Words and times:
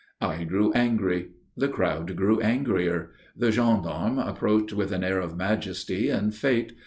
I 0.19 0.45
grew 0.45 0.73
angry. 0.73 1.27
The 1.55 1.67
crowd 1.67 2.15
grew 2.15 2.39
angrier. 2.41 3.11
The 3.37 3.51
gendarmes 3.51 4.19
approached 4.25 4.73
with 4.73 4.91
an 4.91 5.03
air 5.03 5.19
of 5.19 5.37
majesty 5.37 6.09
and 6.09 6.33
fate. 6.33 6.73